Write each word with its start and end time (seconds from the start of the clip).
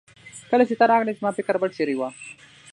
کله 0.49 0.63
چې 0.69 0.73
ته 0.79 0.85
راغلې 0.91 1.13
زما 1.19 1.31
فکر 1.37 1.55
بل 1.61 1.69
چيرې 1.77 1.95
وه. 1.97 2.09